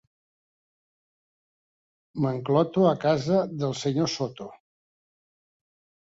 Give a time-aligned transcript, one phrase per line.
[2.23, 4.47] M'encloto a casa del senyor Soto.